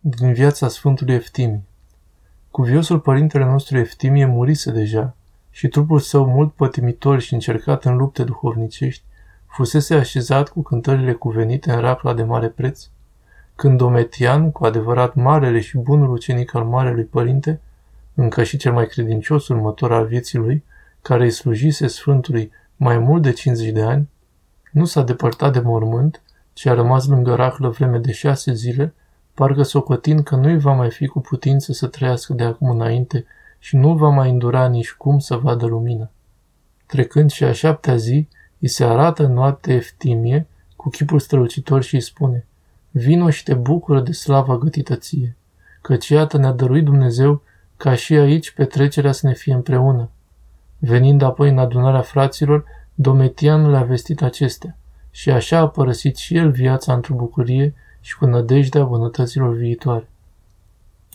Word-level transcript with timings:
Din 0.00 0.32
viața 0.32 0.68
Sfântului 0.68 1.14
Eftimii 1.14 1.64
Cuviosul 2.50 3.00
părintele 3.00 3.44
nostru 3.44 3.78
Eftimie 3.78 4.26
murise 4.26 4.70
deja 4.70 5.14
și 5.50 5.68
trupul 5.68 5.98
său 5.98 6.26
mult 6.26 6.52
pătimitor 6.52 7.20
și 7.20 7.34
încercat 7.34 7.84
în 7.84 7.96
lupte 7.96 8.24
duhovnicești 8.24 9.02
fusese 9.46 9.94
așezat 9.94 10.48
cu 10.48 10.62
cântările 10.62 11.12
cuvenite 11.12 11.72
în 11.72 11.80
racla 11.80 12.14
de 12.14 12.22
mare 12.22 12.48
preț. 12.48 12.88
Când 13.54 13.78
Dometian, 13.78 14.50
cu 14.50 14.64
adevărat 14.64 15.14
marele 15.14 15.60
și 15.60 15.78
bunul 15.78 16.12
ucenic 16.12 16.54
al 16.54 16.64
Marelui 16.64 17.04
Părinte, 17.04 17.60
încă 18.14 18.42
și 18.42 18.56
cel 18.56 18.72
mai 18.72 18.86
credincios 18.86 19.48
următor 19.48 19.92
al 19.92 20.06
vieții 20.06 20.38
lui, 20.38 20.64
care 21.02 21.24
îi 21.24 21.30
slujise 21.30 21.86
Sfântului 21.86 22.52
mai 22.76 22.98
mult 22.98 23.22
de 23.22 23.32
50 23.32 23.72
de 23.72 23.82
ani, 23.82 24.08
nu 24.72 24.84
s-a 24.84 25.02
depărtat 25.02 25.52
de 25.52 25.60
mormânt, 25.60 26.22
ci 26.52 26.66
a 26.66 26.74
rămas 26.74 27.06
lângă 27.06 27.34
raclă 27.34 27.68
vreme 27.68 27.98
de 27.98 28.12
șase 28.12 28.52
zile, 28.52 28.94
parcă 29.38 29.62
socotind 29.62 30.22
că 30.22 30.36
nu-i 30.36 30.58
va 30.58 30.72
mai 30.72 30.90
fi 30.90 31.06
cu 31.06 31.20
putință 31.20 31.72
să 31.72 31.86
trăiască 31.86 32.32
de 32.32 32.44
acum 32.44 32.70
înainte 32.70 33.24
și 33.58 33.76
nu 33.76 33.96
va 33.96 34.08
mai 34.08 34.30
îndura 34.30 34.68
nici 34.68 34.92
cum 34.92 35.18
să 35.18 35.36
vadă 35.36 35.66
lumină. 35.66 36.10
Trecând 36.86 37.30
și 37.30 37.44
a 37.44 37.52
șaptea 37.52 37.96
zi, 37.96 38.28
îi 38.58 38.68
se 38.68 38.84
arată 38.84 39.24
în 39.24 39.32
noapte 39.32 39.72
eftimie, 39.72 40.46
cu 40.76 40.88
chipul 40.88 41.18
strălucitor 41.18 41.82
și 41.82 41.94
îi 41.94 42.00
spune, 42.00 42.46
Vino 42.90 43.30
și 43.30 43.42
te 43.42 43.54
bucură 43.54 44.00
de 44.00 44.12
slava 44.12 44.56
gătită 44.58 44.96
ție, 44.96 45.36
căci 45.82 46.08
iată 46.08 46.38
ne-a 46.38 46.52
dăruit 46.52 46.84
Dumnezeu 46.84 47.42
ca 47.76 47.94
și 47.94 48.14
aici 48.14 48.50
petrecerea 48.50 49.12
să 49.12 49.26
ne 49.26 49.34
fie 49.34 49.54
împreună. 49.54 50.10
Venind 50.78 51.22
apoi 51.22 51.48
în 51.50 51.58
adunarea 51.58 52.00
fraților, 52.00 52.64
Dometian 52.94 53.70
le-a 53.70 53.82
vestit 53.82 54.22
acestea 54.22 54.76
și 55.10 55.30
așa 55.30 55.58
a 55.58 55.68
părăsit 55.68 56.16
și 56.16 56.36
el 56.36 56.50
viața 56.50 56.94
într-o 56.94 57.14
bucurie 57.14 57.74
și 58.00 58.16
cu 58.16 58.26
nădejdea 58.26 58.84
bunătăților 58.84 59.54
viitoare. 59.54 60.08